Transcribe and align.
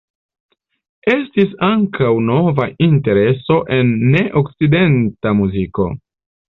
Estis 1.15 1.53
ankaŭ 1.67 2.09
nova 2.31 2.67
intereso 2.89 3.61
en 3.79 3.95
ne-okcidenta 4.17 5.39
muziko. 5.45 5.93